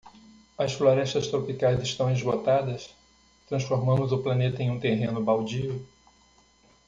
As 0.57 0.73
florestas 0.73 1.27
tropicais 1.27 1.79
estão 1.79 2.11
esgotadas? 2.11 2.89
transformamos 3.47 4.11
o 4.11 4.17
planeta 4.23 4.63
em 4.63 4.71
um 4.71 4.79
terreno 4.79 5.23
baldio. 5.23 5.87